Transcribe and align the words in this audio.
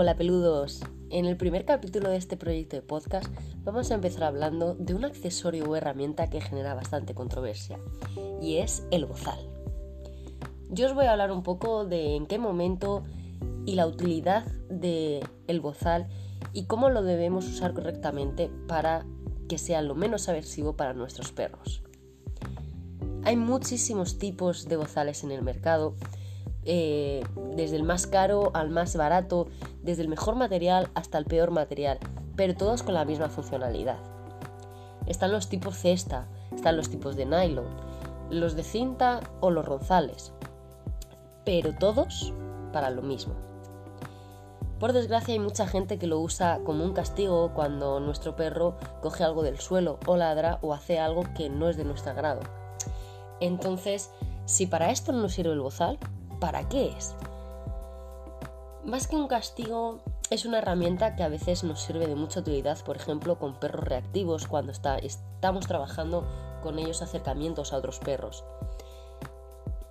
Hola 0.00 0.14
peludos. 0.14 0.84
En 1.10 1.24
el 1.24 1.36
primer 1.36 1.64
capítulo 1.64 2.08
de 2.08 2.18
este 2.18 2.36
proyecto 2.36 2.76
de 2.76 2.82
podcast 2.82 3.26
vamos 3.64 3.90
a 3.90 3.94
empezar 3.94 4.22
hablando 4.22 4.76
de 4.76 4.94
un 4.94 5.04
accesorio 5.04 5.64
o 5.64 5.74
herramienta 5.74 6.30
que 6.30 6.40
genera 6.40 6.72
bastante 6.72 7.14
controversia 7.14 7.80
y 8.40 8.58
es 8.58 8.84
el 8.92 9.06
bozal. 9.06 9.40
Yo 10.70 10.86
os 10.86 10.94
voy 10.94 11.06
a 11.06 11.10
hablar 11.10 11.32
un 11.32 11.42
poco 11.42 11.84
de 11.84 12.14
en 12.14 12.26
qué 12.26 12.38
momento 12.38 13.02
y 13.66 13.74
la 13.74 13.88
utilidad 13.88 14.46
del 14.70 15.24
el 15.48 15.58
bozal 15.58 16.06
y 16.52 16.66
cómo 16.66 16.90
lo 16.90 17.02
debemos 17.02 17.48
usar 17.48 17.74
correctamente 17.74 18.52
para 18.68 19.04
que 19.48 19.58
sea 19.58 19.82
lo 19.82 19.96
menos 19.96 20.28
aversivo 20.28 20.76
para 20.76 20.94
nuestros 20.94 21.32
perros. 21.32 21.82
Hay 23.24 23.34
muchísimos 23.34 24.16
tipos 24.16 24.68
de 24.68 24.76
bozales 24.76 25.24
en 25.24 25.32
el 25.32 25.42
mercado 25.42 25.96
eh, 26.70 27.24
desde 27.56 27.76
el 27.76 27.82
más 27.82 28.06
caro 28.06 28.50
al 28.52 28.68
más 28.68 28.94
barato, 28.94 29.48
desde 29.82 30.02
el 30.02 30.08
mejor 30.08 30.36
material 30.36 30.90
hasta 30.94 31.16
el 31.16 31.24
peor 31.24 31.50
material, 31.50 31.98
pero 32.36 32.54
todos 32.54 32.82
con 32.82 32.92
la 32.92 33.06
misma 33.06 33.30
funcionalidad. 33.30 33.96
Están 35.06 35.32
los 35.32 35.48
tipos 35.48 35.78
cesta, 35.78 36.28
están 36.54 36.76
los 36.76 36.90
tipos 36.90 37.16
de 37.16 37.24
nylon, 37.24 37.64
los 38.28 38.54
de 38.54 38.64
cinta 38.64 39.20
o 39.40 39.50
los 39.50 39.64
ronzales, 39.64 40.34
pero 41.46 41.74
todos 41.74 42.34
para 42.70 42.90
lo 42.90 43.00
mismo. 43.00 43.32
Por 44.78 44.92
desgracia 44.92 45.32
hay 45.32 45.40
mucha 45.40 45.66
gente 45.66 45.98
que 45.98 46.06
lo 46.06 46.20
usa 46.20 46.60
como 46.64 46.84
un 46.84 46.92
castigo 46.92 47.52
cuando 47.54 47.98
nuestro 47.98 48.36
perro 48.36 48.76
coge 49.00 49.24
algo 49.24 49.42
del 49.42 49.58
suelo 49.58 49.98
o 50.04 50.18
ladra 50.18 50.58
o 50.60 50.74
hace 50.74 50.98
algo 50.98 51.22
que 51.34 51.48
no 51.48 51.70
es 51.70 51.78
de 51.78 51.84
nuestro 51.84 52.12
agrado. 52.12 52.40
Entonces, 53.40 54.10
si 54.44 54.66
para 54.66 54.90
esto 54.90 55.12
no 55.12 55.22
nos 55.22 55.32
sirve 55.32 55.54
el 55.54 55.60
bozal, 55.60 55.98
¿para 56.40 56.68
qué 56.68 56.88
es? 56.96 57.14
Más 58.84 59.06
que 59.06 59.16
un 59.16 59.28
castigo, 59.28 60.00
es 60.30 60.44
una 60.44 60.58
herramienta 60.58 61.16
que 61.16 61.22
a 61.22 61.28
veces 61.28 61.64
nos 61.64 61.82
sirve 61.82 62.06
de 62.06 62.14
mucha 62.14 62.40
utilidad, 62.40 62.82
por 62.84 62.96
ejemplo, 62.96 63.38
con 63.38 63.58
perros 63.58 63.84
reactivos, 63.84 64.46
cuando 64.46 64.72
estamos 64.72 65.66
trabajando 65.66 66.26
con 66.62 66.78
ellos 66.78 67.02
acercamientos 67.02 67.72
a 67.72 67.76
otros 67.76 67.98
perros. 67.98 68.44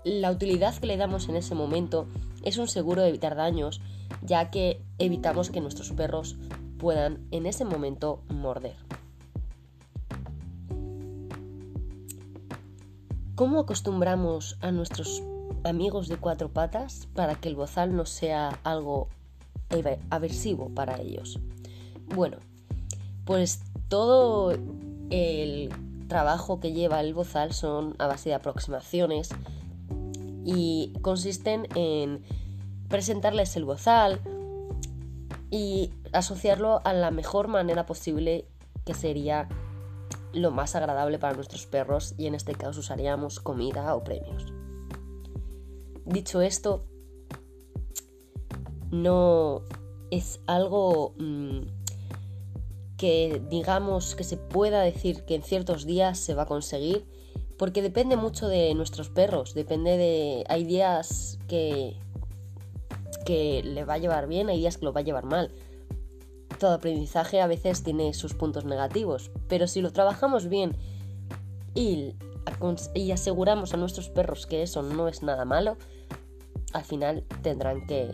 La 0.04 0.31
utilidad 0.31 0.76
que 0.76 0.88
le 0.88 0.98
damos 0.98 1.28
en 1.28 1.36
ese 1.36 1.54
momento 1.54 2.08
es 2.44 2.58
un 2.58 2.67
seguro 2.67 3.02
de 3.02 3.09
evitar 3.09 3.36
daños, 3.36 3.82
ya 4.22 4.50
que 4.52 4.82
evitamos 5.00 5.50
que 5.50 5.61
nuestros 5.61 5.92
perros 5.92 6.38
puedan 6.78 7.28
en 7.32 7.45
ese 7.45 7.66
momento 7.66 8.22
morder. 8.30 8.76
¿Cómo 13.36 13.59
acostumbramos 13.59 14.58
a 14.61 14.72
nuestros 14.72 15.22
amigos 15.68 16.08
de 16.08 16.18
cuatro 16.18 16.50
patas 16.50 17.08
para 17.14 17.36
que 17.36 17.50
el 17.50 17.56
bozal 17.56 17.96
no 17.96 18.06
sea 18.06 18.60
algo 18.64 19.10
aversivo 20.10 20.70
para 20.70 21.00
ellos. 21.00 21.40
Bueno, 22.16 22.38
pues 23.26 23.62
todo 23.90 24.54
el 25.10 25.70
trabajo 26.08 26.60
que 26.60 26.73
lleva 26.73 27.02
el 27.02 27.14
bozal 27.14 27.54
son 27.54 27.95
a 28.00 28.08
base 28.08 28.30
de 28.30 28.36
aproximaciones 28.36 29.30
y 30.45 30.94
consisten 31.02 31.68
en 31.76 32.23
presentarles 32.88 33.56
el 33.58 33.66
bozal 33.66 34.22
y 35.50 35.92
asociarlo 36.14 36.82
a 36.86 36.94
la 36.94 37.12
mejor 37.12 37.48
manera 37.48 37.86
posible 37.86 38.48
que 38.86 38.94
sería 38.94 39.50
lo 40.34 40.52
más 40.52 40.76
agradable 40.76 41.20
para 41.20 41.34
nuestros 41.34 41.66
perros 41.66 42.14
y 42.18 42.28
en 42.28 42.36
este 42.36 42.54
caso 42.54 42.80
usaríamos 42.80 43.40
comida 43.40 43.94
o 43.95 44.04
premios. 44.04 44.54
Dicho 46.08 46.41
esto, 46.41 46.86
no 48.91 49.61
es 50.09 50.39
algo 50.47 51.14
mm, 51.17 51.64
que 52.95 53.42
digamos 53.49 54.15
que 54.15 54.23
se 54.23 54.37
pueda 54.37 54.82
decir 54.82 55.26
que 55.26 55.36
en 55.36 55.43
ciertos 55.43 55.86
días 55.86 56.17
se 56.17 56.33
va 56.33 56.43
a 56.43 56.45
conseguir, 56.45 57.05
porque 57.58 57.82
depende 57.82 58.15
mucho 58.15 58.48
de 58.48 58.73
nuestros 58.73 59.09
perros, 59.09 59.54
depende 59.54 59.98
de... 59.98 60.45
Hay 60.48 60.64
días 60.64 61.39
que, 61.49 61.98
que 63.26 63.61
le 63.64 63.83
va 63.83 63.95
a 63.95 63.98
llevar 63.98 64.30
bien, 64.30 64.48
hay 64.48 64.59
días 64.59 64.77
que 64.77 64.86
lo 64.86 64.93
va 64.93 65.02
a 65.02 65.03
llevar 65.03 65.26
mal. 65.26 65.52
Todo 66.58 66.71
aprendizaje 66.71 67.42
a 67.42 67.48
veces 67.48 67.83
tiene 67.83 68.14
sus 68.14 68.33
puntos 68.33 68.64
negativos, 68.64 69.30
pero 69.49 69.67
si 69.67 69.82
lo 69.82 69.92
trabajamos 69.92 70.48
bien 70.48 70.77
y, 71.76 72.15
y 72.93 73.11
aseguramos 73.11 73.73
a 73.73 73.77
nuestros 73.77 74.09
perros 74.09 74.45
que 74.45 74.63
eso 74.63 74.81
no 74.81 75.08
es 75.08 75.23
nada 75.23 75.45
malo, 75.45 75.77
al 76.73 76.83
final 76.83 77.23
tendrán 77.41 77.85
que 77.87 78.13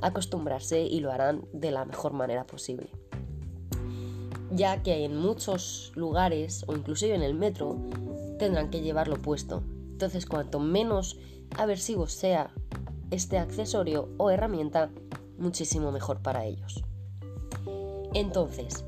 acostumbrarse 0.00 0.82
y 0.82 1.00
lo 1.00 1.10
harán 1.10 1.44
de 1.52 1.70
la 1.70 1.84
mejor 1.84 2.12
manera 2.12 2.44
posible. 2.44 2.90
Ya 4.50 4.82
que 4.82 5.04
en 5.04 5.16
muchos 5.16 5.92
lugares 5.94 6.64
o 6.66 6.74
inclusive 6.74 7.14
en 7.14 7.22
el 7.22 7.34
metro 7.34 7.76
tendrán 8.38 8.70
que 8.70 8.80
llevarlo 8.80 9.16
puesto. 9.20 9.62
Entonces 9.90 10.26
cuanto 10.26 10.60
menos 10.60 11.18
aversivo 11.56 12.06
sea 12.06 12.52
este 13.10 13.38
accesorio 13.38 14.08
o 14.16 14.30
herramienta, 14.30 14.90
muchísimo 15.38 15.92
mejor 15.92 16.20
para 16.20 16.44
ellos. 16.44 16.82
Entonces, 18.14 18.84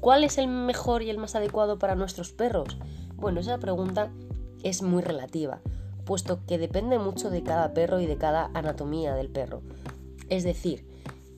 ¿cuál 0.00 0.24
es 0.24 0.38
el 0.38 0.48
mejor 0.48 1.02
y 1.02 1.10
el 1.10 1.18
más 1.18 1.34
adecuado 1.34 1.78
para 1.78 1.94
nuestros 1.94 2.32
perros? 2.32 2.76
Bueno, 3.22 3.38
esa 3.38 3.58
pregunta 3.58 4.10
es 4.64 4.82
muy 4.82 5.00
relativa, 5.00 5.60
puesto 6.04 6.44
que 6.44 6.58
depende 6.58 6.98
mucho 6.98 7.30
de 7.30 7.44
cada 7.44 7.72
perro 7.72 8.00
y 8.00 8.06
de 8.06 8.18
cada 8.18 8.50
anatomía 8.52 9.14
del 9.14 9.30
perro. 9.30 9.62
Es 10.28 10.42
decir, 10.42 10.84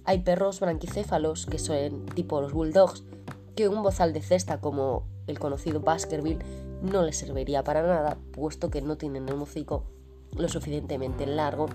hay 0.06 0.21
perros 0.21 0.61
branquicéfalos, 0.61 1.44
que 1.44 1.59
son 1.59 2.06
tipo 2.06 2.41
los 2.41 2.55
bulldogs, 2.55 3.05
que 3.55 3.69
un 3.69 3.83
bozal 3.83 4.15
de 4.15 4.23
cesta 4.23 4.62
como 4.62 5.05
el 5.27 5.39
conocido 5.39 5.81
Baskerville 5.81 6.39
no 6.81 7.03
les 7.03 7.19
serviría 7.19 7.62
para 7.65 7.83
nada, 7.83 8.17
puesto 8.33 8.71
que 8.71 8.81
no 8.81 8.97
tienen 8.97 9.28
el 9.28 9.34
hocico 9.34 9.84
lo 10.39 10.49
suficientemente 10.49 11.27
largo 11.27 11.67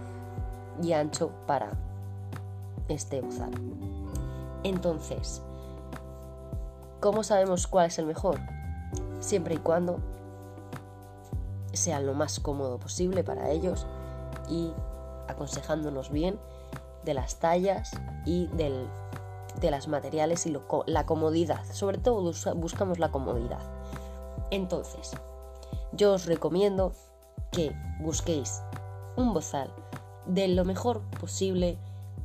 y 0.82 0.94
ancho 0.94 1.30
para 1.46 1.74
este 2.88 3.22
bozal. 3.22 3.52
Entonces, 4.64 5.44
¿cómo 7.00 7.22
sabemos 7.22 7.68
cuál 7.68 7.86
es 7.86 8.00
el 8.00 8.08
mejor? 8.08 8.40
Siempre 9.20 9.56
y 9.56 9.58
cuando 9.58 10.00
sea 11.74 12.00
lo 12.00 12.14
más 12.14 12.40
cómodo 12.40 12.80
posible 12.80 13.24
para 13.24 13.50
ellos 13.52 13.86
y 14.50 14.72
aconsejándonos 15.28 16.10
bien 16.10 16.40
de 17.06 17.14
las 17.14 17.40
tallas 17.40 17.92
y 18.26 18.48
del, 18.48 18.88
de 19.60 19.72
las 19.72 19.88
materiales 19.88 20.46
y 20.46 20.56
la 20.88 21.06
comodidad. 21.06 21.64
Sobre 21.72 21.98
todo 21.98 22.34
buscamos 22.56 23.00
la 23.00 23.12
comodidad. 23.12 23.62
Entonces, 24.52 25.12
yo 25.92 26.14
os 26.14 26.26
recomiendo 26.26 26.94
que 27.52 27.76
busquéis 28.00 28.62
un 29.16 29.34
bozal 29.34 29.72
de 30.26 30.48
lo 30.48 30.66
mejor 30.66 31.02
posible, 31.20 31.78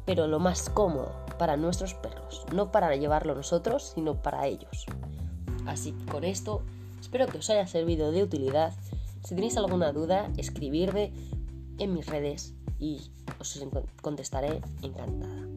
pero 0.04 0.26
lo 0.26 0.38
más 0.38 0.68
cómodo 0.68 1.12
para 1.38 1.56
nuestros 1.56 1.94
perros. 1.94 2.44
No 2.52 2.70
para 2.70 2.94
llevarlo 2.96 3.34
nosotros, 3.34 3.92
sino 3.94 4.22
para 4.22 4.46
ellos. 4.46 4.86
Así 5.66 5.92
con 6.10 6.24
esto, 6.24 6.62
espero 7.04 7.26
que 7.26 7.38
os 7.38 7.50
haya 7.50 7.66
servido 7.66 8.12
de 8.12 8.22
utilidad 8.22 8.72
si 9.24 9.34
tenéis 9.34 9.56
alguna 9.56 9.92
duda, 9.92 10.30
escribirme 10.36 11.12
en 11.78 11.94
mis 11.94 12.06
redes 12.06 12.54
y 12.78 13.10
os 13.38 13.64
contestaré 14.02 14.60
encantada. 14.82 15.53